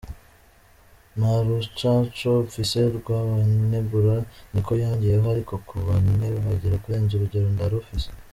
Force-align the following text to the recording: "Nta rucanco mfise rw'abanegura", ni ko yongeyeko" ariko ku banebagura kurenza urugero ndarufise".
"Nta 1.17 1.33
rucanco 1.45 2.29
mfise 2.47 2.79
rw'abanegura", 2.97 4.15
ni 4.53 4.59
ko 4.65 4.71
yongeyeko" 4.81 5.27
ariko 5.33 5.53
ku 5.67 5.75
banebagura 5.87 6.81
kurenza 6.83 7.11
urugero 7.15 7.47
ndarufise". 7.55 8.09